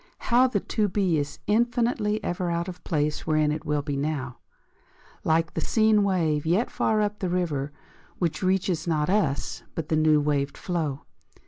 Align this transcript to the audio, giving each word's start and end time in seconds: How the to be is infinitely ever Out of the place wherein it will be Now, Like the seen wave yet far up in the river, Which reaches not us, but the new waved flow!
How 0.17 0.47
the 0.47 0.59
to 0.59 0.87
be 0.89 1.19
is 1.19 1.37
infinitely 1.45 2.23
ever 2.23 2.49
Out 2.49 2.67
of 2.67 2.77
the 2.77 2.81
place 2.81 3.27
wherein 3.27 3.51
it 3.51 3.65
will 3.65 3.83
be 3.83 3.95
Now, 3.95 4.39
Like 5.23 5.53
the 5.53 5.61
seen 5.61 6.01
wave 6.01 6.43
yet 6.43 6.71
far 6.71 7.03
up 7.03 7.21
in 7.23 7.29
the 7.29 7.35
river, 7.35 7.71
Which 8.17 8.41
reaches 8.41 8.87
not 8.87 9.11
us, 9.11 9.61
but 9.75 9.89
the 9.89 9.95
new 9.95 10.19
waved 10.19 10.57
flow! 10.57 11.05